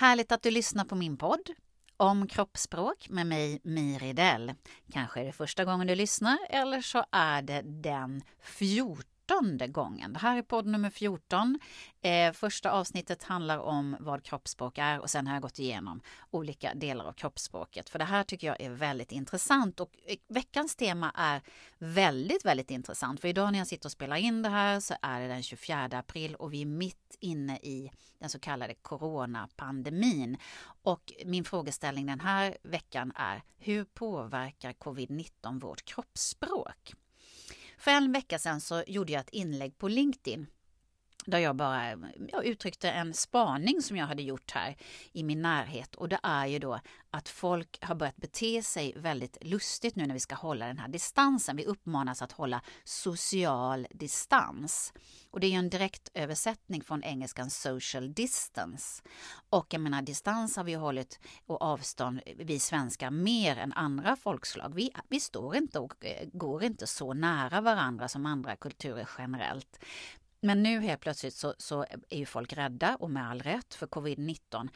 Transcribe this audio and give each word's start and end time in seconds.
Härligt 0.00 0.32
att 0.32 0.42
du 0.42 0.50
lyssnar 0.50 0.84
på 0.84 0.94
min 0.94 1.16
podd 1.16 1.50
om 1.96 2.26
kroppsspråk 2.26 3.08
med 3.08 3.26
mig 3.26 3.60
Miridell. 3.64 4.52
Kanske 4.92 5.20
är 5.20 5.24
det 5.24 5.32
första 5.32 5.64
gången 5.64 5.86
du 5.86 5.94
lyssnar 5.94 6.38
eller 6.50 6.80
så 6.80 7.04
är 7.12 7.42
det 7.42 7.62
den 7.64 8.22
14 8.42 9.04
fjortonde 9.30 9.68
gången. 9.68 10.12
Det 10.12 10.18
här 10.18 10.36
är 10.38 10.42
podd 10.42 10.66
nummer 10.66 10.90
14. 10.90 11.58
Eh, 12.02 12.32
första 12.32 12.70
avsnittet 12.70 13.22
handlar 13.22 13.58
om 13.58 13.96
vad 14.00 14.22
kroppsspråk 14.22 14.78
är 14.78 15.00
och 15.00 15.10
sen 15.10 15.26
har 15.26 15.34
jag 15.34 15.42
gått 15.42 15.58
igenom 15.58 16.00
olika 16.30 16.74
delar 16.74 17.04
av 17.04 17.12
kroppsspråket. 17.12 17.90
För 17.90 17.98
det 17.98 18.04
här 18.04 18.24
tycker 18.24 18.46
jag 18.46 18.60
är 18.60 18.70
väldigt 18.70 19.12
intressant 19.12 19.80
och 19.80 19.90
eh, 20.06 20.16
veckans 20.28 20.76
tema 20.76 21.12
är 21.14 21.42
väldigt, 21.78 22.44
väldigt 22.44 22.70
intressant. 22.70 23.20
För 23.20 23.28
idag 23.28 23.52
när 23.52 23.58
jag 23.58 23.66
sitter 23.66 23.86
och 23.86 23.92
spelar 23.92 24.16
in 24.16 24.42
det 24.42 24.48
här 24.48 24.80
så 24.80 24.94
är 25.02 25.20
det 25.20 25.28
den 25.28 25.42
24 25.42 25.84
april 25.92 26.34
och 26.34 26.52
vi 26.52 26.62
är 26.62 26.66
mitt 26.66 27.16
inne 27.20 27.56
i 27.56 27.90
den 28.18 28.30
så 28.30 28.38
kallade 28.38 28.74
coronapandemin. 28.74 30.36
Och 30.82 31.12
min 31.26 31.44
frågeställning 31.44 32.06
den 32.06 32.20
här 32.20 32.56
veckan 32.62 33.12
är 33.14 33.42
hur 33.58 33.84
påverkar 33.84 34.72
covid-19 34.72 35.60
vårt 35.60 35.84
kroppsspråk? 35.84 36.94
För 37.80 37.90
en 37.90 38.12
vecka 38.12 38.38
sedan 38.38 38.60
så 38.60 38.84
gjorde 38.86 39.12
jag 39.12 39.20
ett 39.20 39.30
inlägg 39.30 39.78
på 39.78 39.88
LinkedIn 39.88 40.46
där 41.26 41.38
jag 41.38 41.56
bara 41.56 41.96
jag 42.28 42.44
uttryckte 42.44 42.90
en 42.90 43.14
spaning 43.14 43.82
som 43.82 43.96
jag 43.96 44.06
hade 44.06 44.22
gjort 44.22 44.50
här 44.50 44.76
i 45.12 45.22
min 45.22 45.42
närhet 45.42 45.94
och 45.94 46.08
det 46.08 46.20
är 46.22 46.46
ju 46.46 46.58
då 46.58 46.80
att 47.10 47.28
folk 47.28 47.78
har 47.80 47.94
börjat 47.94 48.16
bete 48.16 48.62
sig 48.62 48.92
väldigt 48.96 49.38
lustigt 49.40 49.96
nu 49.96 50.06
när 50.06 50.14
vi 50.14 50.20
ska 50.20 50.34
hålla 50.34 50.66
den 50.66 50.78
här 50.78 50.88
distansen. 50.88 51.56
Vi 51.56 51.64
uppmanas 51.64 52.22
att 52.22 52.32
hålla 52.32 52.62
social 52.84 53.86
distans. 53.90 54.92
Och 55.30 55.40
det 55.40 55.46
är 55.46 55.50
ju 55.50 55.56
en 55.56 55.70
direkt 55.70 56.10
översättning 56.14 56.82
från 56.82 57.02
engelskan 57.02 57.50
social 57.50 58.14
distance. 58.14 59.02
Och 59.50 59.66
jag 59.70 59.80
menar 59.80 60.02
distans 60.02 60.56
har 60.56 60.64
vi 60.64 60.74
hållit 60.74 61.20
och 61.46 61.62
avstånd 61.62 62.20
vi 62.36 62.58
svenskar 62.58 63.10
mer 63.10 63.56
än 63.56 63.72
andra 63.72 64.16
folkslag. 64.16 64.74
Vi, 64.74 64.90
vi 65.08 65.20
står 65.20 65.56
inte 65.56 65.78
och 65.78 66.04
eh, 66.04 66.28
går 66.32 66.62
inte 66.62 66.86
så 66.86 67.14
nära 67.14 67.60
varandra 67.60 68.08
som 68.08 68.26
andra 68.26 68.56
kulturer 68.56 69.08
generellt. 69.18 69.80
Men 70.40 70.62
nu 70.62 70.80
helt 70.80 71.00
plötsligt 71.00 71.34
så, 71.34 71.54
så 71.58 71.86
är 72.08 72.18
ju 72.18 72.26
folk 72.26 72.52
rädda 72.52 72.96
och 72.96 73.10
med 73.10 73.30
all 73.30 73.42
rätt 73.42 73.74
för 73.74 73.86
covid-19 73.86 74.68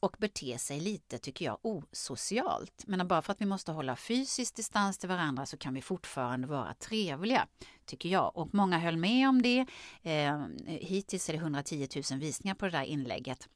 och 0.00 0.16
beter 0.18 0.58
sig 0.58 0.80
lite, 0.80 1.18
tycker 1.18 1.44
jag, 1.44 1.58
osocialt. 1.62 2.84
Men 2.86 3.08
bara 3.08 3.22
för 3.22 3.32
att 3.32 3.40
vi 3.40 3.46
måste 3.46 3.72
hålla 3.72 3.96
fysisk 3.96 4.56
distans 4.56 4.98
till 4.98 5.08
varandra 5.08 5.46
så 5.46 5.56
kan 5.56 5.74
vi 5.74 5.82
fortfarande 5.82 6.46
vara 6.46 6.74
trevliga, 6.74 7.46
tycker 7.86 8.08
jag. 8.08 8.36
Och 8.36 8.54
många 8.54 8.78
höll 8.78 8.96
med 8.96 9.28
om 9.28 9.42
det. 9.42 9.66
Eh, 10.02 10.46
hittills 10.66 11.28
är 11.28 11.32
det 11.32 11.38
110 11.38 11.88
000 12.10 12.20
visningar 12.20 12.54
på 12.54 12.64
det 12.64 12.70
där 12.70 12.84
inlägget. 12.84 13.48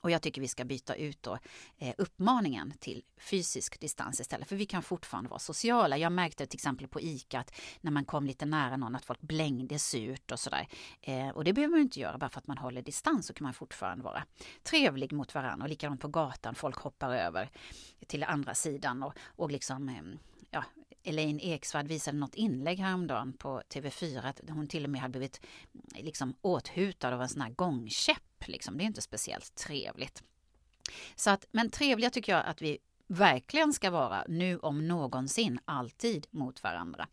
Och 0.00 0.10
jag 0.10 0.22
tycker 0.22 0.40
vi 0.40 0.48
ska 0.48 0.64
byta 0.64 0.94
ut 0.94 1.22
då, 1.22 1.38
eh, 1.78 1.94
uppmaningen 1.98 2.74
till 2.80 3.02
fysisk 3.20 3.80
distans 3.80 4.20
istället. 4.20 4.48
För 4.48 4.56
vi 4.56 4.66
kan 4.66 4.82
fortfarande 4.82 5.30
vara 5.30 5.38
sociala. 5.38 5.98
Jag 5.98 6.12
märkte 6.12 6.46
till 6.46 6.56
exempel 6.56 6.88
på 6.88 7.00
ICA 7.00 7.40
att 7.40 7.54
när 7.80 7.90
man 7.90 8.04
kom 8.04 8.26
lite 8.26 8.46
nära 8.46 8.76
någon 8.76 8.96
att 8.96 9.04
folk 9.04 9.20
blängde 9.20 9.78
surt 9.78 10.32
och 10.32 10.40
sådär. 10.40 10.68
Eh, 11.00 11.28
och 11.28 11.44
det 11.44 11.52
behöver 11.52 11.70
man 11.70 11.80
inte 11.80 12.00
göra 12.00 12.18
bara 12.18 12.30
för 12.30 12.38
att 12.38 12.46
man 12.46 12.58
håller 12.58 12.82
distans 12.82 13.26
så 13.26 13.32
kan 13.32 13.44
man 13.44 13.54
fortfarande 13.54 14.04
vara 14.04 14.24
trevlig 14.62 15.12
mot 15.12 15.34
varandra. 15.34 15.64
Och 15.64 15.68
likadant 15.68 16.00
på 16.00 16.08
gatan, 16.08 16.54
folk 16.54 16.76
hoppar 16.76 17.14
över 17.14 17.50
till 18.06 18.24
andra 18.24 18.54
sidan 18.54 19.02
och, 19.02 19.14
och 19.36 19.50
liksom 19.50 19.88
eh, 19.88 20.02
ja, 20.50 20.64
Elaine 21.04 21.40
Eksvärd 21.40 21.88
visade 21.88 22.18
något 22.18 22.34
inlägg 22.34 22.78
häromdagen 22.78 23.32
på 23.32 23.62
TV4 23.68 24.26
att 24.26 24.40
hon 24.48 24.66
till 24.66 24.84
och 24.84 24.90
med 24.90 25.00
hade 25.00 25.12
blivit 25.12 25.40
liksom 25.94 26.36
åthutad 26.40 27.14
av 27.14 27.22
en 27.22 27.28
sån 27.28 27.42
här 27.42 27.50
gångkäpp. 27.50 28.46
Liksom. 28.46 28.78
Det 28.78 28.84
är 28.84 28.86
inte 28.86 29.02
speciellt 29.02 29.54
trevligt. 29.54 30.22
Så 31.14 31.30
att, 31.30 31.46
men 31.52 31.70
trevliga 31.70 32.10
tycker 32.10 32.32
jag 32.32 32.46
att 32.46 32.62
vi 32.62 32.78
verkligen 33.06 33.72
ska 33.72 33.90
vara 33.90 34.24
nu 34.28 34.58
om 34.58 34.88
någonsin 34.88 35.58
alltid 35.64 36.26
mot 36.30 36.62
varandra. 36.62 37.08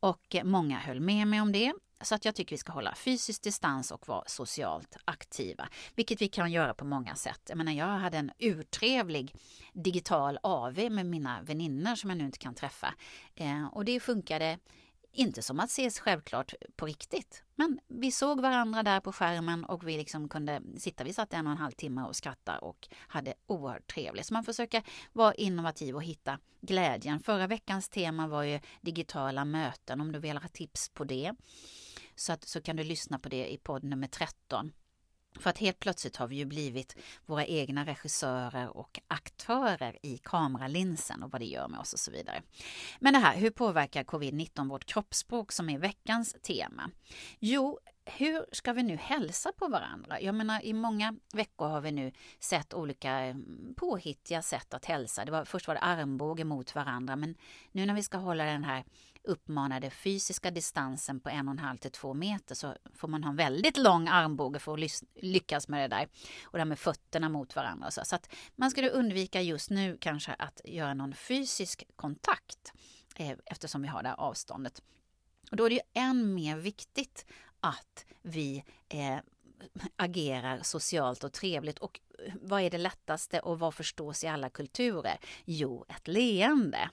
Och 0.00 0.36
många 0.44 0.78
höll 0.78 1.00
med 1.00 1.26
mig 1.26 1.40
om 1.40 1.52
det. 1.52 1.72
Så 2.04 2.14
att 2.14 2.24
jag 2.24 2.34
tycker 2.34 2.56
vi 2.56 2.58
ska 2.58 2.72
hålla 2.72 2.94
fysisk 2.94 3.42
distans 3.42 3.90
och 3.90 4.08
vara 4.08 4.24
socialt 4.26 4.96
aktiva. 5.04 5.68
Vilket 5.94 6.22
vi 6.22 6.28
kan 6.28 6.52
göra 6.52 6.74
på 6.74 6.84
många 6.84 7.14
sätt. 7.14 7.40
Jag 7.48 7.58
menar, 7.58 7.72
jag 7.72 7.86
hade 7.86 8.18
en 8.18 8.30
urtrevlig 8.38 9.34
digital 9.72 10.38
AV 10.42 10.78
med 10.90 11.06
mina 11.06 11.42
vänner 11.42 11.94
som 11.94 12.10
jag 12.10 12.16
nu 12.16 12.24
inte 12.24 12.38
kan 12.38 12.54
träffa. 12.54 12.94
Eh, 13.34 13.66
och 13.66 13.84
det 13.84 14.00
funkade 14.00 14.58
inte 15.14 15.42
som 15.42 15.60
att 15.60 15.70
ses 15.70 16.00
självklart 16.00 16.54
på 16.76 16.86
riktigt. 16.86 17.42
Men 17.54 17.80
vi 17.88 18.12
såg 18.12 18.40
varandra 18.40 18.82
där 18.82 19.00
på 19.00 19.12
skärmen 19.12 19.64
och 19.64 19.88
vi 19.88 19.96
liksom 19.96 20.28
kunde 20.28 20.62
sitta, 20.76 21.04
vi 21.04 21.12
satt 21.12 21.32
en 21.32 21.46
och 21.46 21.52
en 21.52 21.58
halv 21.58 21.72
timme 21.72 22.02
och 22.02 22.16
skrattade 22.16 22.58
och 22.58 22.88
hade 22.98 23.34
oerhört 23.46 23.86
trevligt. 23.94 24.26
Så 24.26 24.34
man 24.34 24.44
försöker 24.44 24.82
vara 25.12 25.34
innovativ 25.34 25.94
och 25.94 26.02
hitta 26.02 26.38
glädjen. 26.60 27.20
Förra 27.20 27.46
veckans 27.46 27.88
tema 27.88 28.28
var 28.28 28.42
ju 28.42 28.60
digitala 28.80 29.44
möten, 29.44 30.00
om 30.00 30.12
du 30.12 30.18
vill 30.18 30.38
ha 30.38 30.48
tips 30.48 30.88
på 30.88 31.04
det. 31.04 31.32
Så, 32.16 32.32
att, 32.32 32.44
så 32.44 32.60
kan 32.60 32.76
du 32.76 32.84
lyssna 32.84 33.18
på 33.18 33.28
det 33.28 33.52
i 33.52 33.56
podd 33.56 33.84
nummer 33.84 34.06
13. 34.06 34.72
För 35.38 35.50
att 35.50 35.58
helt 35.58 35.78
plötsligt 35.78 36.16
har 36.16 36.26
vi 36.26 36.36
ju 36.36 36.44
blivit 36.44 36.96
våra 37.26 37.46
egna 37.46 37.86
regissörer 37.86 38.76
och 38.76 39.00
aktörer 39.08 39.98
i 40.02 40.18
kameralinsen 40.18 41.22
och 41.22 41.30
vad 41.30 41.40
det 41.40 41.46
gör 41.46 41.68
med 41.68 41.80
oss 41.80 41.92
och 41.92 41.98
så 41.98 42.10
vidare. 42.10 42.42
Men 43.00 43.12
det 43.12 43.18
här, 43.18 43.36
hur 43.36 43.50
påverkar 43.50 44.04
covid-19 44.04 44.68
vårt 44.68 44.84
kroppsspråk 44.84 45.52
som 45.52 45.68
är 45.68 45.78
veckans 45.78 46.36
tema? 46.42 46.90
Jo, 47.38 47.78
hur 48.06 48.46
ska 48.52 48.72
vi 48.72 48.82
nu 48.82 48.96
hälsa 48.96 49.52
på 49.52 49.68
varandra? 49.68 50.20
Jag 50.20 50.34
menar, 50.34 50.64
i 50.64 50.72
många 50.72 51.14
veckor 51.32 51.68
har 51.68 51.80
vi 51.80 51.92
nu 51.92 52.12
sett 52.40 52.74
olika 52.74 53.10
mm, 53.10 53.74
påhittiga 53.76 54.42
sätt 54.42 54.74
att 54.74 54.84
hälsa. 54.84 55.24
Det 55.24 55.32
var, 55.32 55.44
först 55.44 55.66
var 55.66 55.74
det 55.74 55.80
armbåge 55.80 56.44
mot 56.44 56.74
varandra, 56.74 57.16
men 57.16 57.34
nu 57.72 57.86
när 57.86 57.94
vi 57.94 58.02
ska 58.02 58.18
hålla 58.18 58.44
den 58.44 58.64
här 58.64 58.84
uppmanade 59.24 59.90
fysiska 59.90 60.50
distansen 60.50 61.20
på 61.20 61.28
en 61.28 61.48
och 61.48 61.52
en 61.52 61.58
halv 61.58 61.76
till 61.76 61.90
två 61.90 62.14
meter 62.14 62.54
så 62.54 62.76
får 62.94 63.08
man 63.08 63.24
ha 63.24 63.30
en 63.30 63.36
väldigt 63.36 63.76
lång 63.76 64.08
armbåge 64.08 64.58
för 64.58 64.74
att 64.74 65.02
lyckas 65.14 65.68
med 65.68 65.90
det 65.90 65.96
där. 65.96 66.08
Och 66.44 66.52
det 66.52 66.58
här 66.58 66.64
med 66.64 66.78
fötterna 66.78 67.28
mot 67.28 67.56
varandra. 67.56 67.90
Så, 67.90 68.00
så 68.04 68.16
att 68.16 68.34
man 68.56 68.70
skulle 68.70 68.90
undvika 68.90 69.40
just 69.40 69.70
nu 69.70 69.98
kanske 70.00 70.32
att 70.32 70.60
göra 70.64 70.94
någon 70.94 71.14
fysisk 71.14 71.84
kontakt 71.96 72.72
eh, 73.16 73.36
eftersom 73.46 73.82
vi 73.82 73.88
har 73.88 74.02
det 74.02 74.08
här 74.08 74.20
avståndet. 74.20 74.82
Och 75.50 75.56
då 75.56 75.64
är 75.64 75.70
det 75.70 75.74
ju 75.74 76.02
än 76.02 76.34
mer 76.34 76.56
viktigt 76.56 77.26
att 77.64 78.06
vi 78.22 78.64
eh, 78.88 79.18
agerar 79.96 80.62
socialt 80.62 81.24
och 81.24 81.32
trevligt. 81.32 81.78
Och 81.78 82.00
eh, 82.26 82.34
vad 82.42 82.62
är 82.62 82.70
det 82.70 82.78
lättaste 82.78 83.40
och 83.40 83.58
vad 83.58 83.74
förstås 83.74 84.24
i 84.24 84.26
alla 84.26 84.50
kulturer? 84.50 85.18
Jo, 85.44 85.84
ett 85.88 86.08
leende. 86.08 86.90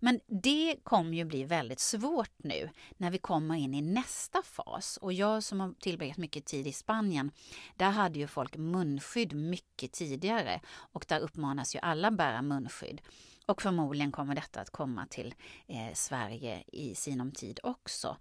Men 0.00 0.20
det 0.26 0.76
kommer 0.82 1.16
ju 1.16 1.24
bli 1.24 1.44
väldigt 1.44 1.80
svårt 1.80 2.32
nu 2.36 2.70
när 2.96 3.10
vi 3.10 3.18
kommer 3.18 3.54
in 3.54 3.74
i 3.74 3.80
nästa 3.80 4.42
fas. 4.42 4.96
Och 4.96 5.12
jag 5.12 5.42
som 5.42 5.60
har 5.60 5.74
tillbringat 5.80 6.16
mycket 6.16 6.44
tid 6.44 6.66
i 6.66 6.72
Spanien, 6.72 7.30
där 7.76 7.90
hade 7.90 8.18
ju 8.18 8.26
folk 8.26 8.56
munskydd 8.56 9.32
mycket 9.34 9.92
tidigare 9.92 10.60
och 10.68 11.04
där 11.08 11.20
uppmanas 11.20 11.74
ju 11.74 11.78
alla 11.78 12.10
bära 12.10 12.42
munskydd. 12.42 13.00
Och 13.46 13.62
förmodligen 13.62 14.12
kommer 14.12 14.34
detta 14.34 14.60
att 14.60 14.70
komma 14.70 15.06
till 15.06 15.34
eh, 15.66 15.94
Sverige 15.94 16.64
i 16.66 16.94
sinom 16.94 17.32
tid 17.32 17.60
också. 17.62 18.16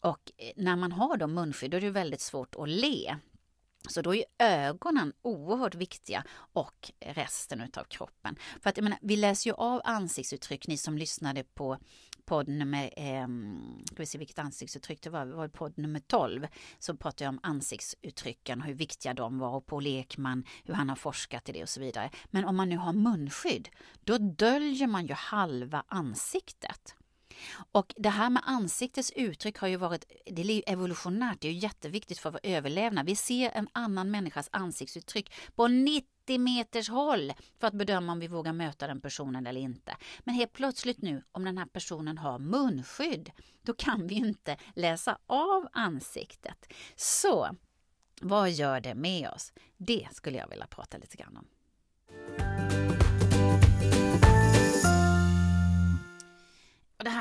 Och 0.00 0.32
eh, 0.36 0.52
när 0.56 0.76
man 0.76 0.92
har 0.92 1.16
då 1.16 1.26
munskydd 1.26 1.70
då 1.70 1.76
är 1.76 1.80
det 1.80 1.90
väldigt 1.90 2.20
svårt 2.20 2.54
att 2.54 2.68
le. 2.68 3.16
Så 3.88 4.02
då 4.02 4.14
är 4.14 4.24
ögonen 4.38 5.12
oerhört 5.22 5.74
viktiga 5.74 6.24
och 6.52 6.92
resten 7.00 7.60
utav 7.60 7.84
kroppen. 7.84 8.36
För 8.62 8.70
att 8.70 8.76
jag 8.76 8.84
menar, 8.84 8.98
vi 9.02 9.16
läser 9.16 9.50
ju 9.50 9.54
av 9.54 9.80
ansiktsuttryck, 9.84 10.68
ni 10.68 10.76
som 10.76 10.98
lyssnade 10.98 11.44
på 11.44 11.78
podd 12.24 12.48
nummer, 12.48 12.92
eh, 12.96 13.26
ska 13.84 13.96
vi 13.96 14.06
se 14.06 14.18
vilket 14.18 14.38
ansiktsuttryck 14.38 15.02
det 15.02 15.10
var, 15.10 15.26
det 15.26 15.34
var 15.34 15.48
podd 15.48 15.78
nummer 15.78 16.00
12, 16.00 16.46
så 16.78 16.96
pratade 16.96 17.24
jag 17.24 17.28
om 17.28 17.40
ansiktsuttrycken, 17.42 18.62
hur 18.62 18.74
viktiga 18.74 19.14
de 19.14 19.38
var 19.38 19.54
och 19.54 19.66
på 19.66 19.80
Lekman, 19.80 20.44
hur 20.64 20.74
han 20.74 20.88
har 20.88 20.96
forskat 20.96 21.48
i 21.48 21.52
det 21.52 21.62
och 21.62 21.68
så 21.68 21.80
vidare. 21.80 22.10
Men 22.26 22.44
om 22.44 22.56
man 22.56 22.68
nu 22.68 22.76
har 22.76 22.92
munskydd, 22.92 23.68
då 24.04 24.18
döljer 24.18 24.86
man 24.86 25.06
ju 25.06 25.14
halva 25.14 25.84
ansiktet. 25.88 26.94
Och 27.72 27.94
det 27.96 28.08
här 28.08 28.30
med 28.30 28.42
ansiktets 28.46 29.12
uttryck 29.16 29.58
har 29.58 29.68
ju 29.68 29.76
varit 29.76 30.04
det 30.26 30.42
är 30.42 30.72
evolutionärt, 30.72 31.40
det 31.40 31.48
är 31.48 31.52
ju 31.52 31.58
jätteviktigt 31.58 32.18
för 32.18 32.30
vår 32.30 32.40
överlevnad. 32.42 33.06
Vi 33.06 33.16
ser 33.16 33.50
en 33.50 33.68
annan 33.72 34.10
människas 34.10 34.48
ansiktsuttryck 34.52 35.32
på 35.54 35.68
90 35.68 36.38
meters 36.38 36.88
håll 36.88 37.32
för 37.60 37.66
att 37.66 37.74
bedöma 37.74 38.12
om 38.12 38.20
vi 38.20 38.28
vågar 38.28 38.52
möta 38.52 38.86
den 38.86 39.00
personen 39.00 39.46
eller 39.46 39.60
inte. 39.60 39.96
Men 40.20 40.34
helt 40.34 40.52
plötsligt 40.52 41.02
nu, 41.02 41.22
om 41.32 41.44
den 41.44 41.58
här 41.58 41.66
personen 41.66 42.18
har 42.18 42.38
munskydd, 42.38 43.30
då 43.62 43.74
kan 43.74 44.06
vi 44.06 44.14
inte 44.14 44.56
läsa 44.74 45.18
av 45.26 45.68
ansiktet. 45.72 46.72
Så 46.96 47.48
vad 48.20 48.50
gör 48.50 48.80
det 48.80 48.94
med 48.94 49.30
oss? 49.30 49.52
Det 49.76 50.08
skulle 50.12 50.38
jag 50.38 50.48
vilja 50.48 50.66
prata 50.66 50.98
lite 50.98 51.16
grann 51.16 51.36
om. 51.36 51.46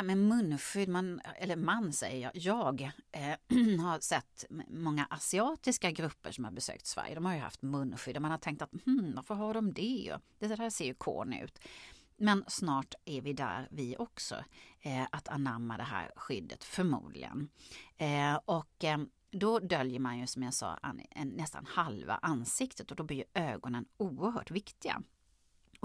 Med 0.06 0.18
munskydd, 0.18 0.90
man, 0.90 1.22
eller 1.38 1.56
man 1.56 1.94
säger 1.94 2.32
jag, 2.34 2.36
jag 2.36 2.92
eh, 3.12 3.80
har 3.86 4.00
sett 4.00 4.46
många 4.68 5.08
asiatiska 5.10 5.92
grupper 5.92 6.32
som 6.32 6.44
har 6.44 6.52
besökt 6.52 6.86
Sverige. 6.86 7.16
De 7.16 7.26
har 7.26 7.34
ju 7.34 7.40
haft 7.40 7.62
munskydd 7.62 8.16
och 8.16 8.22
man 8.22 8.32
har 8.32 8.38
tänkt 8.38 8.62
att 8.62 8.72
hmm, 8.86 9.16
varför 9.16 9.36
har 9.36 9.54
de 9.54 9.74
det? 9.74 10.18
Det 10.40 10.48
där 10.48 10.70
ser 10.70 10.86
ju 10.86 10.94
corny 10.94 11.42
ut. 11.44 11.60
Men 12.18 12.44
snart 12.48 12.94
är 13.06 13.22
vi 13.22 13.34
där 13.34 13.68
vi 13.72 13.96
också, 14.00 14.36
eh, 14.82 15.04
att 15.12 15.28
anamma 15.28 15.78
det 15.78 15.84
här 15.84 16.12
skyddet 16.16 16.64
förmodligen. 16.64 17.50
Eh, 17.98 18.36
och 18.46 18.84
eh, 18.84 18.98
då 19.32 19.60
döljer 19.60 20.00
man 20.00 20.20
ju 20.20 20.28
som 20.28 20.44
jag 20.44 20.54
sa 20.54 20.80
en, 21.12 21.30
nästan 21.30 21.66
halva 21.66 22.20
ansiktet 22.22 22.92
och 22.92 22.98
då 22.98 23.04
blir 23.04 23.18
ju 23.18 23.24
ögonen 23.34 23.86
oerhört 23.98 24.52
viktiga. 24.52 25.02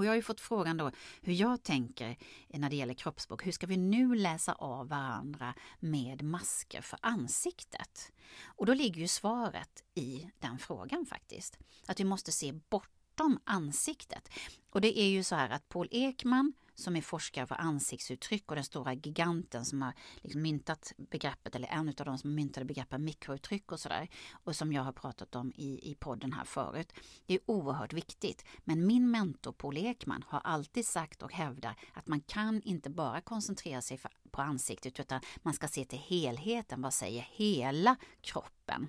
Och 0.00 0.06
jag 0.06 0.10
har 0.10 0.16
ju 0.16 0.22
fått 0.22 0.40
frågan 0.40 0.76
då 0.76 0.90
hur 1.20 1.32
jag 1.32 1.62
tänker 1.62 2.16
när 2.48 2.70
det 2.70 2.76
gäller 2.76 2.94
kroppsspråk. 2.94 3.46
Hur 3.46 3.52
ska 3.52 3.66
vi 3.66 3.76
nu 3.76 4.14
läsa 4.14 4.52
av 4.52 4.88
varandra 4.88 5.54
med 5.80 6.22
masker 6.22 6.80
för 6.80 6.98
ansiktet? 7.02 8.12
Och 8.44 8.66
då 8.66 8.74
ligger 8.74 9.00
ju 9.00 9.08
svaret 9.08 9.84
i 9.94 10.30
den 10.38 10.58
frågan 10.58 11.06
faktiskt. 11.06 11.58
Att 11.86 12.00
vi 12.00 12.04
måste 12.04 12.32
se 12.32 12.52
bortom 12.52 13.38
ansiktet. 13.44 14.30
Och 14.70 14.80
det 14.80 14.98
är 14.98 15.08
ju 15.08 15.24
så 15.24 15.34
här 15.34 15.50
att 15.50 15.68
Paul 15.68 15.88
Ekman 15.90 16.52
som 16.80 16.96
är 16.96 17.02
forskare 17.02 17.46
för 17.46 17.54
ansiktsuttryck 17.54 18.50
och 18.50 18.54
den 18.54 18.64
stora 18.64 18.94
giganten 18.94 19.64
som 19.64 19.82
har 19.82 19.92
liksom 20.16 20.42
myntat 20.42 20.92
begreppet, 20.96 21.54
eller 21.56 21.68
en 21.68 21.88
av 21.88 21.94
de 21.94 22.18
som 22.18 22.34
myntade 22.34 22.66
begreppet 22.66 23.00
mikrouttryck 23.00 23.72
och 23.72 23.80
sådär, 23.80 24.08
och 24.44 24.56
som 24.56 24.72
jag 24.72 24.82
har 24.82 24.92
pratat 24.92 25.34
om 25.36 25.52
i, 25.56 25.90
i 25.90 25.94
podden 25.94 26.32
här 26.32 26.44
förut. 26.44 26.92
Det 27.26 27.34
är 27.34 27.40
oerhört 27.46 27.92
viktigt. 27.92 28.44
Men 28.64 28.86
min 28.86 29.10
mentor 29.10 29.52
Paul 29.52 29.76
Ekman 29.76 30.24
har 30.26 30.40
alltid 30.40 30.86
sagt 30.86 31.22
och 31.22 31.32
hävdar 31.32 31.76
att 31.94 32.06
man 32.06 32.20
kan 32.20 32.62
inte 32.62 32.90
bara 32.90 33.20
koncentrera 33.20 33.82
sig 33.82 34.00
på 34.30 34.42
ansiktet 34.42 35.00
utan 35.00 35.20
man 35.36 35.54
ska 35.54 35.68
se 35.68 35.84
till 35.84 35.98
helheten. 35.98 36.82
Vad 36.82 36.94
säger 36.94 37.28
hela 37.32 37.96
kroppen? 38.20 38.88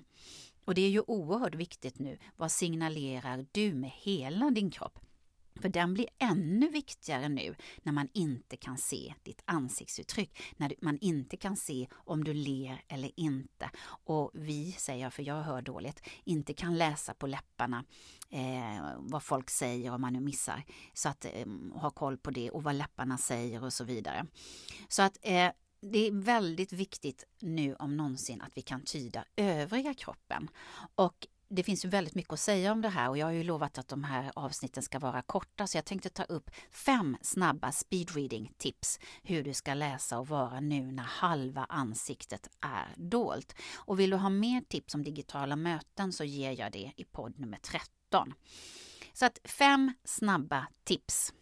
Och 0.64 0.74
det 0.74 0.82
är 0.82 0.90
ju 0.90 1.02
oerhört 1.06 1.54
viktigt 1.54 1.98
nu. 1.98 2.18
Vad 2.36 2.52
signalerar 2.52 3.46
du 3.52 3.74
med 3.74 3.90
hela 3.90 4.50
din 4.50 4.70
kropp? 4.70 4.98
För 5.60 5.68
den 5.68 5.94
blir 5.94 6.06
ännu 6.18 6.68
viktigare 6.68 7.28
nu 7.28 7.54
när 7.82 7.92
man 7.92 8.08
inte 8.12 8.56
kan 8.56 8.78
se 8.78 9.14
ditt 9.22 9.42
ansiktsuttryck, 9.44 10.42
när 10.56 10.74
man 10.80 10.98
inte 10.98 11.36
kan 11.36 11.56
se 11.56 11.88
om 11.92 12.24
du 12.24 12.34
ler 12.34 12.84
eller 12.88 13.10
inte. 13.16 13.70
Och 14.04 14.30
vi, 14.34 14.72
säger 14.72 15.02
jag 15.04 15.12
för 15.12 15.22
jag 15.22 15.42
hör 15.42 15.62
dåligt, 15.62 16.02
inte 16.24 16.54
kan 16.54 16.78
läsa 16.78 17.14
på 17.14 17.26
läpparna 17.26 17.84
eh, 18.30 18.96
vad 18.98 19.22
folk 19.22 19.50
säger 19.50 19.94
om 19.94 20.00
man 20.00 20.12
nu 20.12 20.20
missar. 20.20 20.64
Så 20.92 21.08
att 21.08 21.24
eh, 21.24 21.46
ha 21.74 21.90
koll 21.90 22.18
på 22.18 22.30
det 22.30 22.50
och 22.50 22.62
vad 22.62 22.74
läpparna 22.74 23.18
säger 23.18 23.64
och 23.64 23.72
så 23.72 23.84
vidare. 23.84 24.26
Så 24.88 25.02
att 25.02 25.18
eh, 25.22 25.50
det 25.80 26.06
är 26.06 26.12
väldigt 26.12 26.72
viktigt 26.72 27.24
nu 27.40 27.74
om 27.74 27.96
någonsin 27.96 28.40
att 28.40 28.52
vi 28.54 28.62
kan 28.62 28.84
tyda 28.84 29.24
övriga 29.36 29.94
kroppen. 29.94 30.50
Och 30.94 31.26
det 31.54 31.62
finns 31.62 31.84
ju 31.84 31.88
väldigt 31.88 32.14
mycket 32.14 32.32
att 32.32 32.40
säga 32.40 32.72
om 32.72 32.80
det 32.80 32.88
här 32.88 33.08
och 33.08 33.18
jag 33.18 33.26
har 33.26 33.32
ju 33.32 33.42
lovat 33.42 33.78
att 33.78 33.88
de 33.88 34.04
här 34.04 34.32
avsnitten 34.34 34.82
ska 34.82 34.98
vara 34.98 35.22
korta 35.22 35.66
så 35.66 35.76
jag 35.76 35.84
tänkte 35.84 36.08
ta 36.08 36.22
upp 36.22 36.50
fem 36.70 37.16
snabba 37.22 37.72
speedreading 37.72 38.52
tips 38.58 39.00
hur 39.22 39.42
du 39.42 39.54
ska 39.54 39.74
läsa 39.74 40.18
och 40.18 40.28
vara 40.28 40.60
nu 40.60 40.92
när 40.92 41.02
halva 41.02 41.66
ansiktet 41.68 42.48
är 42.60 42.94
dolt. 42.96 43.54
Och 43.74 44.00
vill 44.00 44.10
du 44.10 44.16
ha 44.16 44.28
mer 44.28 44.60
tips 44.60 44.94
om 44.94 45.02
digitala 45.02 45.56
möten 45.56 46.12
så 46.12 46.24
ger 46.24 46.60
jag 46.60 46.72
det 46.72 46.92
i 46.96 47.04
podd 47.04 47.38
nummer 47.38 47.58
13. 47.58 48.34
Så 49.12 49.26
att 49.26 49.38
fem 49.44 49.92
snabba 50.04 50.66
tips. 50.84 51.32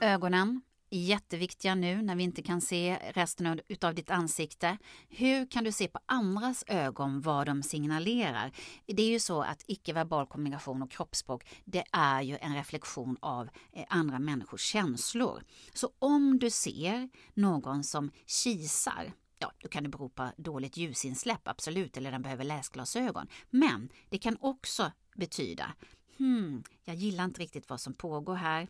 Ögonen 0.00 0.60
jätteviktiga 0.96 1.74
nu 1.74 2.02
när 2.02 2.16
vi 2.16 2.22
inte 2.22 2.42
kan 2.42 2.60
se 2.60 2.98
resten 3.12 3.60
av 3.80 3.94
ditt 3.94 4.10
ansikte. 4.10 4.78
Hur 5.08 5.50
kan 5.50 5.64
du 5.64 5.72
se 5.72 5.88
på 5.88 5.98
andras 6.06 6.64
ögon 6.66 7.20
vad 7.20 7.46
de 7.46 7.62
signalerar? 7.62 8.52
Det 8.86 9.02
är 9.02 9.10
ju 9.10 9.20
så 9.20 9.42
att 9.42 9.64
icke-verbal 9.66 10.26
kommunikation 10.26 10.82
och 10.82 10.90
kroppsspråk 10.90 11.48
det 11.64 11.84
är 11.92 12.22
ju 12.22 12.38
en 12.40 12.54
reflektion 12.54 13.16
av 13.20 13.48
eh, 13.72 13.84
andra 13.88 14.18
människors 14.18 14.62
känslor. 14.62 15.44
Så 15.72 15.90
om 15.98 16.38
du 16.38 16.50
ser 16.50 17.08
någon 17.34 17.84
som 17.84 18.10
kisar 18.26 19.12
Ja, 19.42 19.52
då 19.58 19.68
kan 19.68 19.82
det 19.82 19.88
bero 19.88 20.08
på 20.08 20.30
dåligt 20.36 20.76
ljusinsläpp, 20.76 21.48
absolut, 21.48 21.96
eller 21.96 22.12
den 22.12 22.22
behöver 22.22 22.44
läsglasögon. 22.44 23.26
Men 23.50 23.88
det 24.08 24.18
kan 24.18 24.36
också 24.40 24.92
betyda, 25.16 25.72
hmm, 26.18 26.62
jag 26.84 26.96
gillar 26.96 27.24
inte 27.24 27.40
riktigt 27.40 27.68
vad 27.68 27.80
som 27.80 27.94
pågår 27.94 28.34
här 28.34 28.68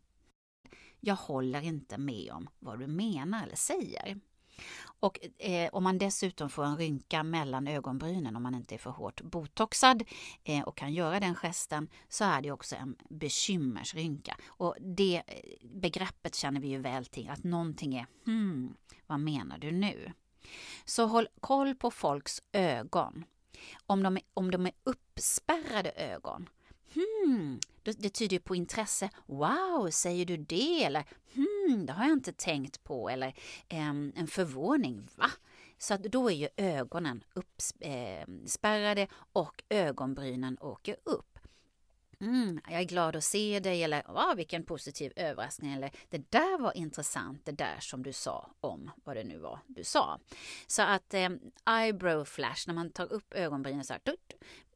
jag 1.00 1.17
håller 1.17 1.62
inte 1.62 1.99
med 1.99 2.32
om 2.32 2.49
vad 2.58 2.79
du 2.79 2.87
menar 2.87 3.43
eller 3.43 3.56
säger. 3.56 4.20
Och 5.00 5.19
eh, 5.38 5.69
om 5.73 5.85
man 5.85 5.99
dessutom 5.99 6.50
får 6.50 6.64
en 6.64 6.76
rynka 6.76 7.23
mellan 7.23 7.69
ögonbrynen 7.69 8.37
om 8.37 8.43
man 8.43 8.55
inte 8.55 8.75
är 8.75 8.79
för 8.79 8.91
hårt 8.91 9.20
botoxad 9.20 10.02
eh, 10.44 10.62
och 10.62 10.76
kan 10.76 10.93
göra 10.93 11.20
den 11.20 11.35
gesten 11.35 11.88
så 12.08 12.25
är 12.25 12.43
det 12.43 12.52
också 12.52 12.76
en 12.76 12.97
bekymmersrynka. 13.11 14.37
Och 14.47 14.76
det 14.81 15.23
eh, 15.26 15.69
begreppet 15.69 16.35
känner 16.35 16.61
vi 16.61 16.69
ju 16.69 16.79
väl 16.79 17.06
till, 17.06 17.31
att 17.31 17.44
någonting 17.44 17.94
är 17.94 18.06
hmm, 18.25 18.75
vad 19.06 19.20
menar 19.20 19.58
du 19.58 19.70
nu? 19.73 20.12
Så 20.85 21.06
håll 21.06 21.29
koll 21.41 21.75
på 21.75 21.91
folks 21.91 22.43
ögon. 22.52 23.25
Om 23.87 24.02
de, 24.02 24.17
är, 24.17 24.23
om 24.35 24.50
de 24.50 24.67
är 24.67 24.73
uppspärrade 24.85 25.91
ögon, 25.91 26.49
hmm, 26.94 27.60
det 27.82 28.10
tyder 28.10 28.38
på 28.38 28.54
intresse. 28.54 29.10
Wow, 29.26 29.90
säger 29.90 30.26
du 30.26 30.37
det? 30.37 30.84
Eller 30.84 31.04
hmm, 31.34 31.87
det 31.87 31.92
har 31.92 32.04
jag 32.04 32.12
inte 32.12 32.32
tänkt 32.32 32.84
på. 32.84 33.08
Eller 33.10 33.34
um, 33.72 34.12
en 34.16 34.26
förvåning. 34.26 35.08
Va? 35.16 35.31
Så 35.78 35.94
att 35.94 36.02
då 36.02 36.31
är 36.31 36.34
ju 36.34 36.48
ögonen 36.56 37.25
uppspärrade 37.34 39.02
ehm, 39.02 39.08
och 39.32 39.62
ögonbrynen 39.69 40.58
åker 40.60 40.96
upp. 41.04 41.38
Mm, 42.20 42.60
jag 42.70 42.81
är 42.81 42.84
glad 42.84 43.16
att 43.16 43.25
se 43.25 43.60
dig 43.60 43.82
eller 43.82 44.02
wow, 44.08 44.37
vilken 44.37 44.64
positiv 44.64 45.12
överraskning 45.16 45.72
eller 45.72 45.90
det 46.08 46.31
där 46.31 46.58
var 46.58 46.76
intressant 46.76 47.44
det 47.44 47.52
där 47.52 47.76
som 47.81 48.02
du 48.02 48.12
sa 48.12 48.50
om 48.61 48.90
vad 49.04 49.16
det 49.16 49.25
nu 49.25 49.38
var 49.38 49.61
du 49.66 49.85
sa. 49.85 50.20
Så 50.66 50.82
att 50.82 51.14
eh, 51.14 51.28
eyebrow 51.70 52.25
flash 52.25 52.64
när 52.66 52.75
man 52.75 52.90
tar 52.90 53.12
upp 53.12 53.35
ögonbrynen 53.35 53.85
så 53.85 53.92
här, 53.92 54.00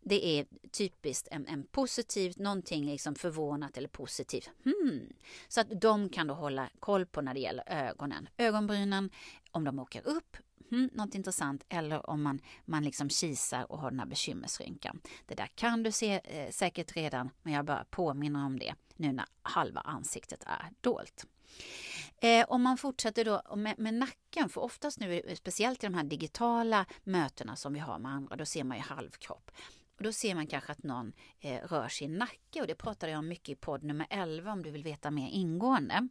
det 0.05 0.27
är 0.27 0.47
typiskt 0.71 1.29
en, 1.31 1.47
en 1.47 1.67
positivt, 1.67 2.39
någonting 2.39 2.85
liksom 2.85 3.15
förvånat 3.15 3.77
eller 3.77 3.89
positivt. 3.89 4.51
Hmm. 4.65 5.13
Så 5.49 5.61
att 5.61 5.81
de 5.81 6.09
kan 6.09 6.27
du 6.27 6.35
hålla 6.35 6.71
koll 6.81 7.07
på 7.07 7.21
när 7.21 7.35
det 7.35 7.41
gäller 7.41 7.65
ögonen. 7.67 8.29
Ögonbrynen, 8.37 9.11
om 9.51 9.65
de 9.65 9.79
åker 9.79 10.09
upp, 10.09 10.37
hmm, 10.71 10.91
något 10.93 11.15
intressant, 11.15 11.65
eller 11.69 12.11
om 12.11 12.23
man, 12.23 12.41
man 12.65 12.85
liksom 12.85 13.09
kisar 13.09 13.73
och 13.73 13.79
har 13.79 13.91
den 13.91 14.01
här 14.01 14.07
bekymmersrynkan. 14.07 15.01
Det 15.27 15.35
där 15.35 15.49
kan 15.55 15.83
du 15.83 15.93
se 15.93 16.21
eh, 16.25 16.51
säkert 16.51 16.97
redan, 16.97 17.31
men 17.43 17.53
jag 17.53 17.65
bara 17.65 17.85
påminner 17.91 18.47
om 18.47 18.59
det 18.59 18.75
nu 18.97 19.13
när 19.13 19.27
halva 19.43 19.81
ansiktet 19.81 20.43
är 20.47 20.71
dolt. 20.81 21.27
Eh, 22.21 22.47
om 22.49 22.63
man 22.63 22.77
fortsätter 22.77 23.25
då 23.25 23.57
med, 23.57 23.79
med, 23.79 23.95
nacken, 23.95 24.49
för 24.49 24.61
oftast 24.61 25.01
nu, 25.01 25.21
eh, 25.21 25.35
speciellt 25.35 25.85
i 25.85 25.87
de 25.87 25.95
här 25.95 26.05
digitala 26.05 26.87
mötena 27.05 27.57
som 27.57 27.73
vi 27.73 27.81
har 27.81 27.99
med 27.99 28.13
andra, 28.13 28.37
då 28.37 28.45
ser 28.45 28.65
man 28.65 28.77
ju 28.77 28.83
halvkropp. 28.83 29.51
Och 30.05 30.09
då 30.09 30.13
ser 30.13 30.35
man 30.35 30.47
kanske 30.47 30.73
att 30.73 30.83
någon 30.83 31.13
eh, 31.41 31.61
rör 31.69 31.89
sin 31.89 32.19
nacke 32.19 32.61
och 32.61 32.67
det 32.67 32.75
pratade 32.75 33.13
jag 33.13 33.19
om 33.19 33.29
mycket 33.29 33.49
i 33.49 33.55
podd 33.55 33.85
nummer 33.85 34.07
11 34.11 34.53
om 34.53 34.63
du 34.63 34.71
vill 34.71 34.83
veta 34.83 35.11
mer 35.11 35.29
ingående. 35.31 36.09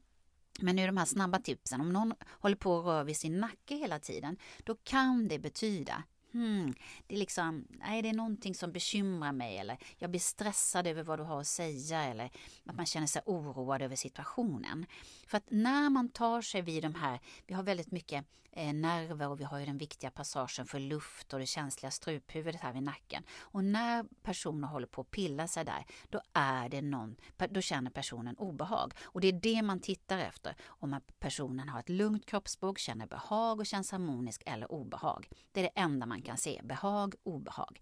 Men 0.62 0.76
nu 0.76 0.86
de 0.86 0.98
här 0.98 1.06
snabba 1.06 1.40
tipsen, 1.40 1.82
om 1.82 1.90
någon 1.90 2.14
håller 2.30 2.56
på 2.56 2.80
att 2.80 2.86
röra 2.86 3.04
vid 3.04 3.18
sin 3.18 3.40
nacke 3.40 3.76
hela 3.76 4.00
tiden, 4.00 4.38
då 4.64 4.76
kan 4.76 5.28
det 5.28 5.40
betyda 5.40 6.04
Hmm, 6.34 6.74
det 7.08 7.16
är 7.16 7.20
liksom, 7.20 7.68
nej 7.70 8.02
det 8.02 8.10
är 8.10 8.14
någonting 8.14 8.56
som 8.56 8.72
bekymrar 8.72 9.32
mig 9.32 9.58
eller 9.58 9.78
jag 9.98 10.10
blir 10.10 10.20
stressad 10.20 10.88
över 10.88 11.04
vad 11.04 11.20
du 11.20 11.24
har 11.24 11.40
att 11.40 11.48
säga 11.48 12.04
eller 12.04 12.32
att 12.66 12.76
man 12.76 12.86
känner 12.86 13.08
sig 13.08 13.22
oroad 13.26 13.82
över 13.82 13.96
situationen. 13.96 14.86
För 15.28 15.38
att 15.38 15.52
när 15.52 15.90
man 15.90 16.10
tar 16.10 16.42
sig 16.42 16.62
vid 16.62 16.84
de 16.84 16.96
här, 16.96 17.20
vi 17.48 17.54
har 17.54 17.64
väldigt 17.64 17.92
mycket 17.92 18.26
eh, 18.56 18.74
nerver 18.74 19.30
och 19.30 19.40
vi 19.40 19.44
har 19.44 19.60
ju 19.60 19.66
den 19.66 19.78
viktiga 19.78 20.12
passagen 20.12 20.66
för 20.66 20.80
luft 20.80 21.34
och 21.34 21.40
det 21.40 21.46
känsliga 21.46 21.92
struphuvudet 21.92 22.62
här 22.62 22.74
vid 22.74 22.84
nacken. 22.84 23.24
Och 23.40 23.64
när 23.64 24.06
personer 24.24 24.68
håller 24.68 24.88
på 24.88 25.02
att 25.02 25.12
pilla 25.12 25.48
sig 25.48 25.66
där, 25.66 25.86
då 26.10 26.22
är 26.34 26.70
det 26.70 26.82
någon, 26.82 27.16
då 27.50 27.62
känner 27.62 27.92
personen 27.92 28.36
obehag. 28.38 28.94
Och 29.04 29.22
det 29.22 29.28
är 29.28 29.34
det 29.34 29.62
man 29.62 29.80
tittar 29.80 30.18
efter, 30.18 30.56
om 30.66 31.02
personen 31.20 31.70
har 31.70 31.80
ett 31.80 31.90
lugnt 31.90 32.26
kroppsspråk, 32.26 32.80
känner 32.80 33.08
behag 33.08 33.60
och 33.60 33.66
känns 33.66 33.92
harmonisk 33.92 34.44
eller 34.46 34.72
obehag. 34.72 35.30
Det 35.52 35.60
är 35.60 35.64
det 35.64 35.82
enda 35.82 36.06
man 36.06 36.22
kan 36.24 36.38
se, 36.38 36.62
behag, 36.64 37.16
obehag. 37.24 37.80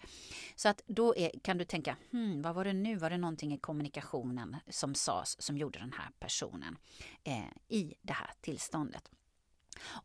Så 0.56 0.70
att 0.70 0.82
då 0.88 1.16
är, 1.16 1.32
kan 1.42 1.58
du 1.58 1.66
tänka, 1.66 1.98
hmm, 2.12 2.42
vad 2.42 2.56
var 2.56 2.66
det 2.66 2.74
nu, 2.74 2.96
var 2.96 3.10
det 3.10 3.18
någonting 3.18 3.54
i 3.54 3.58
kommunikationen 3.58 4.56
som 4.70 4.96
sades 4.96 5.42
som 5.42 5.58
gjorde 5.58 5.80
den 5.80 5.94
här 5.94 6.10
personen 6.20 6.78
eh, 7.24 7.44
i 7.68 7.94
det 8.02 8.14
här 8.14 8.32
tillståndet? 8.42 9.12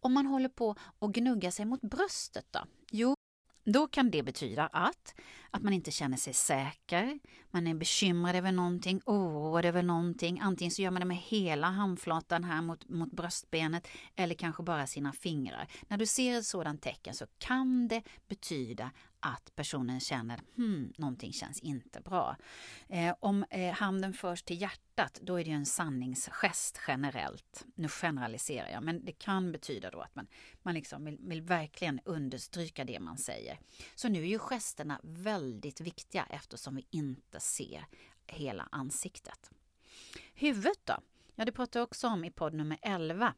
Om 0.00 0.12
man 0.12 0.26
håller 0.26 0.49
på 0.49 0.75
och 0.99 1.14
gnugga 1.14 1.50
sig 1.50 1.64
mot 1.64 1.81
bröstet 1.81 2.47
då? 2.50 2.61
Jo, 2.90 3.15
då 3.68 3.87
kan 3.87 4.11
det 4.11 4.23
betyda 4.23 4.66
att, 4.66 5.14
att 5.50 5.62
man 5.62 5.73
inte 5.73 5.90
känner 5.90 6.16
sig 6.16 6.35
säker, 6.35 7.18
man 7.50 7.66
är 7.66 7.75
bekymrad 7.75 8.37
över 8.37 8.52
någonting, 8.52 9.00
oroad 9.06 9.64
över 9.64 9.82
någonting. 9.82 10.40
Antingen 10.40 10.70
så 10.70 10.82
gör 10.82 10.90
man 10.90 11.00
det 11.00 11.06
med 11.06 11.16
hela 11.16 11.66
handflatan 11.66 12.44
här 12.44 12.62
mot, 12.62 12.88
mot 12.88 13.12
bröstbenet 13.12 13.88
eller 14.16 14.35
kanske 14.35 14.62
bara 14.62 14.87
sina 14.87 15.12
fingrar. 15.12 15.68
När 15.88 15.96
du 15.96 16.06
ser 16.06 16.38
ett 16.38 16.46
sådant 16.46 16.82
tecken 16.82 17.14
så 17.14 17.26
kan 17.38 17.88
det 17.88 18.02
betyda 18.28 18.90
att 19.20 19.56
personen 19.56 20.00
känner 20.00 20.40
hmm, 20.56 20.92
någonting 20.96 21.32
känns 21.32 21.61
inte 21.61 22.00
bra. 22.00 22.37
Eh, 22.88 23.14
om 23.20 23.44
eh, 23.50 23.75
handen 23.75 24.12
förs 24.12 24.42
till 24.42 24.61
hjärtat, 24.61 25.20
då 25.23 25.40
är 25.40 25.44
det 25.44 25.50
en 25.50 25.66
sanningsgest 25.66 26.80
generellt. 26.88 27.64
Nu 27.75 27.88
generaliserar 27.88 28.68
jag, 28.68 28.82
men 28.82 29.04
det 29.04 29.12
kan 29.12 29.52
betyda 29.52 29.90
då 29.90 30.00
att 30.00 30.14
man, 30.14 30.26
man 30.62 30.75
liksom 30.75 31.04
vill, 31.04 31.18
vill 31.20 31.42
verkligen 31.42 32.00
understryka 32.04 32.85
det 32.85 33.00
man 33.00 33.18
säger. 33.18 33.58
Så 33.94 34.08
nu 34.08 34.23
är 34.23 34.26
ju 34.26 34.38
gesterna 34.38 35.00
väldigt 35.02 35.80
viktiga 35.80 36.26
eftersom 36.30 36.76
vi 36.76 36.87
inte 36.90 37.40
ser 37.40 37.87
hela 38.26 38.68
ansiktet. 38.73 39.50
Huvudet 40.35 40.80
då? 40.85 40.94
Ja, 41.35 41.44
det 41.44 41.52
pratar 41.52 41.80
jag 41.80 41.85
också 41.85 42.08
om 42.08 42.25
i 42.25 42.30
podd 42.30 42.54
nummer 42.54 42.78
11 42.82 43.35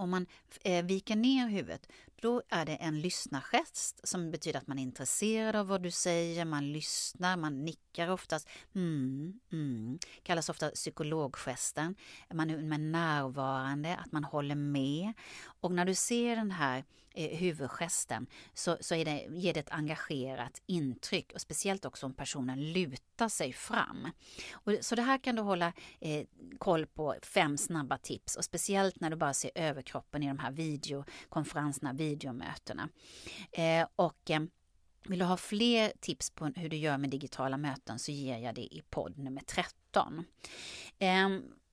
om 0.00 0.10
man 0.10 0.26
eh, 0.64 0.84
viker 0.84 1.16
ner 1.16 1.48
huvudet, 1.48 1.88
då 2.20 2.42
är 2.48 2.64
det 2.64 2.76
en 2.76 3.00
lyssnargest 3.00 4.08
som 4.08 4.30
betyder 4.30 4.58
att 4.58 4.66
man 4.66 4.78
är 4.78 4.82
intresserad 4.82 5.56
av 5.56 5.66
vad 5.66 5.82
du 5.82 5.90
säger, 5.90 6.44
man 6.44 6.72
lyssnar, 6.72 7.36
man 7.36 7.64
nickar 7.64 8.08
oftast. 8.08 8.48
Mm, 8.74 9.40
mm. 9.52 9.98
Kallas 10.22 10.48
ofta 10.48 10.70
psykologgesten. 10.70 11.94
Man 12.34 12.50
är 12.50 12.78
närvarande, 12.78 13.96
att 13.96 14.12
man 14.12 14.24
håller 14.24 14.54
med. 14.54 15.12
Och 15.60 15.72
när 15.72 15.84
du 15.84 15.94
ser 15.94 16.36
den 16.36 16.50
här 16.50 16.84
eh, 17.14 17.38
huvudgesten 17.38 18.26
så, 18.54 18.76
så 18.80 18.94
är 18.94 19.04
det, 19.04 19.26
ger 19.30 19.54
det 19.54 19.60
ett 19.60 19.72
engagerat 19.72 20.62
intryck 20.66 21.32
och 21.34 21.40
speciellt 21.40 21.84
också 21.84 22.06
om 22.06 22.14
personen 22.14 22.72
lutar 22.72 23.28
sig 23.28 23.52
fram. 23.52 24.08
Och, 24.52 24.72
så 24.80 24.94
det 24.94 25.02
här 25.02 25.18
kan 25.18 25.36
du 25.36 25.42
hålla 25.42 25.72
eh, 26.00 26.26
koll 26.58 26.86
på, 26.86 27.14
fem 27.22 27.56
snabba 27.56 27.98
tips 27.98 28.36
och 28.36 28.44
speciellt 28.44 29.00
när 29.00 29.10
du 29.10 29.16
bara 29.16 29.34
ser 29.34 29.50
överkroppen 29.54 30.22
i 30.22 30.28
de 30.28 30.38
här 30.38 30.52
videokonferenserna, 30.52 31.92
videomötena. 32.10 32.88
Eh, 33.52 33.86
och 33.96 34.30
eh, 34.30 34.40
vill 35.04 35.18
du 35.18 35.24
ha 35.24 35.36
fler 35.36 35.92
tips 36.00 36.30
på 36.30 36.44
hur 36.46 36.68
du 36.68 36.76
gör 36.76 36.98
med 36.98 37.10
digitala 37.10 37.56
möten 37.56 37.98
så 37.98 38.12
ger 38.12 38.38
jag 38.38 38.54
det 38.54 38.74
i 38.74 38.82
podd 38.90 39.18
nummer 39.18 39.42
13. 39.46 40.24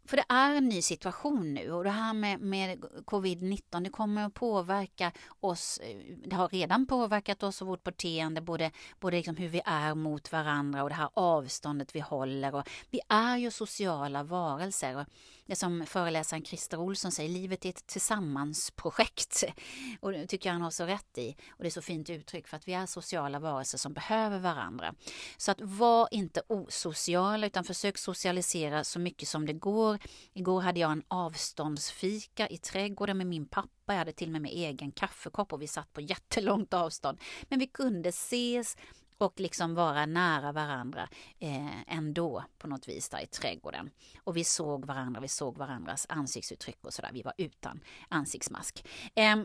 För 0.07 0.17
det 0.17 0.25
är 0.29 0.55
en 0.55 0.69
ny 0.69 0.81
situation 0.81 1.53
nu 1.53 1.71
och 1.71 1.83
det 1.83 1.89
här 1.89 2.13
med, 2.13 2.39
med 2.39 2.79
covid-19 3.05 3.83
det 3.83 3.89
kommer 3.89 4.25
att 4.25 4.33
påverka 4.33 5.11
oss. 5.39 5.77
Eh, 5.77 5.97
det 6.25 6.35
har 6.35 6.49
redan 6.49 6.87
påverkat 6.87 7.43
oss 7.43 7.61
och 7.61 7.67
vårt 7.67 7.83
beteende, 7.83 8.41
både, 8.41 8.71
både 8.99 9.17
liksom 9.17 9.35
hur 9.35 9.47
vi 9.47 9.61
är 9.65 9.95
mot 9.95 10.31
varandra 10.31 10.83
och 10.83 10.89
det 10.89 10.95
här 10.95 11.09
avståndet 11.13 11.95
vi 11.95 11.99
håller. 11.99 12.55
Och 12.55 12.69
vi 12.89 12.99
är 13.09 13.37
ju 13.37 13.51
sociala 13.51 14.23
varelser. 14.23 14.97
Och 14.97 15.05
det 15.45 15.55
som 15.55 15.85
föreläsaren 15.85 16.45
Christer 16.45 16.79
Olsson 16.79 17.11
säger, 17.11 17.29
livet 17.29 17.65
är 17.65 17.69
ett 17.69 17.87
tillsammansprojekt. 17.87 19.43
Och 19.99 20.11
det 20.11 20.27
tycker 20.27 20.49
jag 20.49 20.53
han 20.53 20.61
har 20.61 20.71
så 20.71 20.85
rätt 20.85 21.17
i. 21.17 21.35
Och 21.49 21.63
det 21.63 21.67
är 21.67 21.71
så 21.71 21.81
fint 21.81 22.09
uttryck 22.09 22.47
för 22.47 22.57
att 22.57 22.67
vi 22.67 22.73
är 22.73 22.85
sociala 22.85 23.39
varelser 23.39 23.77
som 23.77 23.93
behöver 23.93 24.39
varandra. 24.39 24.93
Så 25.37 25.51
att 25.51 25.61
var 25.61 26.07
inte 26.11 26.41
osociala 26.47 27.47
utan 27.47 27.63
försök 27.63 27.97
socialisera 27.97 28.83
så 28.83 28.99
mycket 28.99 29.29
som 29.29 29.45
det 29.45 29.53
går. 29.53 29.96
Igår 30.33 30.61
hade 30.61 30.79
jag 30.79 30.91
en 30.91 31.03
avståndsfika 31.07 32.47
i 32.47 32.57
trädgården 32.57 33.17
med 33.17 33.27
min 33.27 33.45
pappa. 33.45 33.69
Jag 33.93 33.95
hade 33.95 34.13
till 34.13 34.27
och 34.27 34.31
med, 34.31 34.41
med 34.41 34.51
egen 34.51 34.91
kaffekopp 34.91 35.53
och 35.53 35.61
vi 35.61 35.67
satt 35.67 35.93
på 35.93 36.01
jättelångt 36.01 36.73
avstånd. 36.73 37.19
Men 37.49 37.59
vi 37.59 37.67
kunde 37.67 38.09
ses, 38.09 38.77
och 39.17 39.39
liksom 39.39 39.75
vara 39.75 40.05
nära 40.05 40.51
varandra 40.51 41.09
eh, 41.39 41.95
ändå 41.95 42.43
på 42.57 42.67
något 42.67 42.87
vis 42.87 43.09
där 43.09 43.23
i 43.23 43.27
trädgården. 43.27 43.89
Och 44.23 44.37
vi 44.37 44.43
såg 44.43 44.85
varandra, 44.85 45.21
vi 45.21 45.27
såg 45.27 45.57
varandras 45.57 46.05
ansiktsuttryck 46.09 46.77
och 46.81 46.93
sådär. 46.93 47.09
Vi 47.13 47.21
var 47.21 47.33
utan 47.37 47.79
ansiktsmask. 48.09 48.87
Eh, 49.15 49.35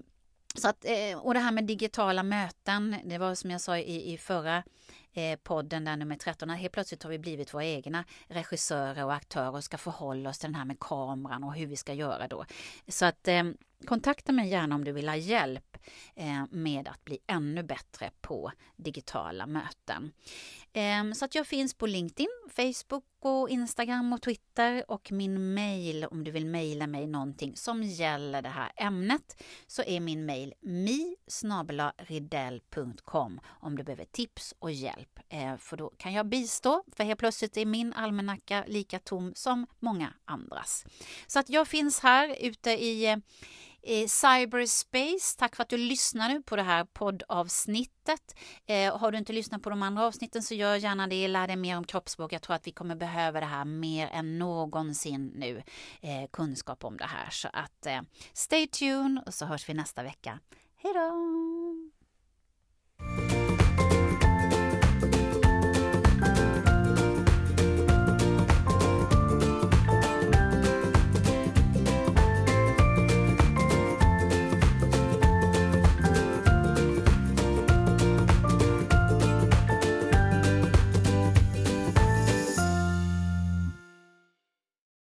så 0.54 0.68
att, 0.68 0.84
eh, 0.84 1.18
och 1.18 1.34
det 1.34 1.40
här 1.40 1.52
med 1.52 1.64
digitala 1.64 2.22
möten, 2.22 2.96
det 3.04 3.18
var 3.18 3.34
som 3.34 3.50
jag 3.50 3.60
sa 3.60 3.78
i, 3.78 4.12
i 4.12 4.18
förra 4.18 4.62
eh, 5.12 5.38
podden 5.42 5.84
där 5.84 5.96
nummer 5.96 6.16
13, 6.16 6.50
helt 6.50 6.72
plötsligt 6.72 7.02
har 7.02 7.10
vi 7.10 7.18
blivit 7.18 7.54
våra 7.54 7.64
egna 7.64 8.04
regissörer 8.28 9.04
och 9.04 9.14
aktörer 9.14 9.54
och 9.54 9.64
ska 9.64 9.78
förhålla 9.78 10.30
oss 10.30 10.38
till 10.38 10.48
den 10.48 10.54
här 10.54 10.64
med 10.64 10.80
kameran 10.80 11.44
och 11.44 11.54
hur 11.54 11.66
vi 11.66 11.76
ska 11.76 11.94
göra 11.94 12.28
då. 12.28 12.44
Så 12.88 13.04
att 13.04 13.28
eh, 13.28 13.44
kontakta 13.86 14.32
mig 14.32 14.48
gärna 14.48 14.74
om 14.74 14.84
du 14.84 14.92
vill 14.92 15.08
ha 15.08 15.16
hjälp 15.16 15.76
eh, 16.14 16.44
med 16.50 16.88
att 16.88 17.04
bli 17.04 17.18
ännu 17.26 17.62
bättre 17.62 18.10
på 18.20 18.52
digitala 18.76 19.46
möten. 19.46 20.12
Eh, 20.72 21.12
så 21.14 21.24
att 21.24 21.34
jag 21.34 21.46
finns 21.46 21.74
på 21.74 21.86
LinkedIn, 21.86 22.28
Facebook 22.48 23.04
och 23.18 23.48
Instagram 23.48 24.12
och 24.12 24.22
Twitter 24.22 24.84
och 24.88 25.12
min 25.12 25.54
mail 25.54 26.04
om 26.04 26.24
du 26.24 26.30
vill 26.30 26.46
mejla 26.46 26.86
mig 26.86 27.06
någonting 27.06 27.56
som 27.56 27.82
gäller 27.82 28.42
det 28.42 28.48
här 28.48 28.72
ämnet 28.76 29.42
så 29.66 29.82
är 29.82 30.00
min 30.00 30.26
mail 30.26 30.54
mi 30.60 31.16
om 33.60 33.76
du 33.76 33.82
behöver 33.82 34.04
tips 34.04 34.54
och 34.58 34.72
hjälp 34.72 35.01
hjälp. 35.02 35.18
Eh, 35.28 35.56
för 35.56 35.76
då 35.76 35.90
kan 35.96 36.12
jag 36.12 36.26
bistå, 36.26 36.84
för 36.96 37.04
helt 37.04 37.20
plötsligt 37.20 37.56
är 37.56 37.66
min 37.66 37.92
almanacka 37.92 38.64
lika 38.66 38.98
tom 38.98 39.32
som 39.34 39.66
många 39.80 40.14
andras. 40.24 40.84
Så 41.26 41.38
att 41.38 41.48
jag 41.48 41.68
finns 41.68 42.00
här 42.00 42.36
ute 42.40 42.70
i 42.70 43.06
eh, 43.06 43.16
i 43.84 44.08
cyberspace. 44.08 45.38
Tack 45.38 45.56
för 45.56 45.62
att 45.62 45.68
du 45.68 45.76
lyssnade 45.76 46.42
på 46.42 46.56
det 46.56 46.62
här 46.62 46.84
poddavsnittet. 46.84 48.36
Eh, 48.66 48.98
har 48.98 49.12
du 49.12 49.18
inte 49.18 49.32
lyssnat 49.32 49.62
på 49.62 49.70
de 49.70 49.82
andra 49.82 50.06
avsnitten 50.06 50.42
så 50.42 50.54
gör 50.54 50.76
gärna 50.76 51.06
det. 51.06 51.28
Lär 51.28 51.46
dig 51.46 51.56
mer 51.56 51.76
om 51.76 51.84
kroppsspråk. 51.84 52.32
Jag 52.32 52.42
tror 52.42 52.56
att 52.56 52.66
vi 52.66 52.72
kommer 52.72 52.96
behöva 52.96 53.40
det 53.40 53.46
här 53.46 53.64
mer 53.64 54.08
än 54.12 54.38
någonsin 54.38 55.32
nu. 55.34 55.62
Eh, 56.00 56.30
kunskap 56.32 56.84
om 56.84 56.96
det 56.96 57.04
här. 57.04 57.30
Så 57.30 57.48
att 57.52 57.86
eh, 57.86 58.00
stay 58.32 58.66
tuned 58.66 59.22
och 59.26 59.34
så 59.34 59.46
hörs 59.46 59.68
vi 59.68 59.74
nästa 59.74 60.02
vecka. 60.02 60.38
Hej 60.76 60.92
då! 60.94 61.51